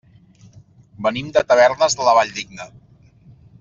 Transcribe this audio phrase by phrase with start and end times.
[1.07, 2.71] Venim de Tavernes de la Valldigna.